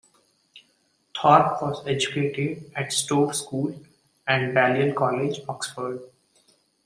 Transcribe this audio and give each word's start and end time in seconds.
Thorpe 1.15 1.61
was 1.61 1.85
educated 1.85 2.71
at 2.75 2.91
Stowe 2.91 3.29
School 3.33 3.79
and 4.27 4.51
Balliol 4.51 4.95
College, 4.95 5.41
Oxford. 5.47 6.01